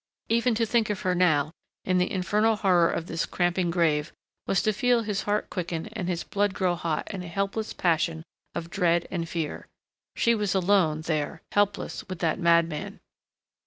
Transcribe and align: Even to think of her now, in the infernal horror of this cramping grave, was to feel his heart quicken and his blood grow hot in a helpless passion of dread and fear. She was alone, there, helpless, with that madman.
Even 0.29 0.55
to 0.55 0.65
think 0.65 0.89
of 0.89 1.01
her 1.01 1.13
now, 1.13 1.51
in 1.85 1.99
the 1.99 2.11
infernal 2.11 2.55
horror 2.55 2.89
of 2.89 3.05
this 3.05 3.27
cramping 3.27 3.69
grave, 3.69 4.11
was 4.47 4.63
to 4.63 4.73
feel 4.73 5.03
his 5.03 5.21
heart 5.29 5.51
quicken 5.51 5.89
and 5.93 6.09
his 6.09 6.23
blood 6.23 6.55
grow 6.55 6.73
hot 6.73 7.07
in 7.13 7.21
a 7.21 7.27
helpless 7.27 7.71
passion 7.71 8.23
of 8.55 8.71
dread 8.71 9.07
and 9.11 9.29
fear. 9.29 9.67
She 10.15 10.33
was 10.33 10.55
alone, 10.55 11.01
there, 11.01 11.43
helpless, 11.51 12.03
with 12.09 12.17
that 12.17 12.39
madman. 12.39 12.99